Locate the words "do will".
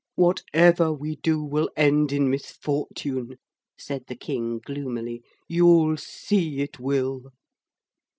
1.17-1.69